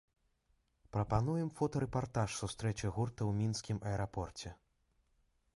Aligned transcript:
Прапануем 0.95 1.51
фотарэпартаж 1.59 2.29
сустрэчы 2.41 2.87
гурта 2.97 3.21
ў 3.29 3.41
мінскім 3.43 3.77
аэрапорце. 3.91 4.49